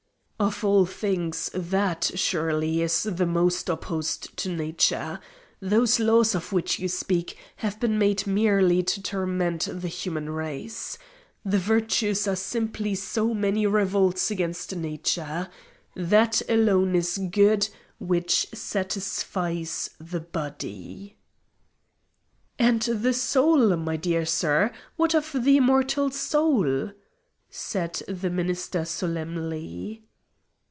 "Of 0.51 0.63
all 0.65 0.87
things 0.87 1.51
that, 1.53 2.13
surely, 2.15 2.81
is 2.81 3.03
the 3.03 3.27
most 3.27 3.69
opposed 3.69 4.35
to 4.37 4.49
Nature. 4.51 5.19
Those 5.59 5.99
laws 5.99 6.33
of 6.33 6.51
which 6.51 6.79
you 6.79 6.87
speak 6.87 7.37
have 7.57 7.79
been 7.79 7.99
made 7.99 8.25
merely 8.25 8.81
to 8.81 9.03
torment 9.03 9.67
the 9.71 9.87
human 9.87 10.31
race. 10.31 10.97
The 11.45 11.59
virtues 11.59 12.27
are 12.27 12.35
simply 12.35 12.95
so 12.95 13.35
many 13.35 13.67
revolts 13.67 14.31
against 14.31 14.75
Nature. 14.75 15.47
That 15.95 16.41
alone 16.49 16.95
is 16.95 17.19
good 17.19 17.69
which 17.99 18.47
satisfies 18.51 19.91
the 19.99 20.21
body." 20.21 21.17
"And 22.57 22.81
the 22.81 23.13
soul, 23.13 23.75
my 23.75 23.95
dear 23.95 24.25
sir! 24.25 24.71
What 24.95 25.13
of 25.13 25.35
the 25.43 25.57
immortal 25.57 26.09
soul!" 26.09 26.93
said 27.51 28.01
the 28.07 28.31
minister 28.31 28.85
solemnly. 28.85 30.01